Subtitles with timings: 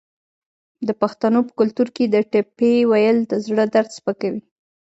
[0.87, 4.41] د پښتنو په کلتور کې د ټپې ویل د زړه درد سپکوي.